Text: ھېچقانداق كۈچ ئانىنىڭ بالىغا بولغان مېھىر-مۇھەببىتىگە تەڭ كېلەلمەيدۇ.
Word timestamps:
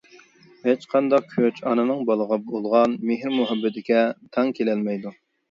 ھېچقانداق 0.67 1.27
كۈچ 1.33 1.61
ئانىنىڭ 1.71 2.01
بالىغا 2.07 2.39
بولغان 2.47 2.97
مېھىر-مۇھەببىتىگە 3.11 4.03
تەڭ 4.39 4.53
كېلەلمەيدۇ. 4.61 5.15